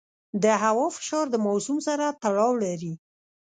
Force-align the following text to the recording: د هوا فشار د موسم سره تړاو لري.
د 0.43 0.45
هوا 0.63 0.87
فشار 0.97 1.25
د 1.31 1.35
موسم 1.47 1.77
سره 1.87 2.05
تړاو 2.23 2.51
لري. 2.63 2.93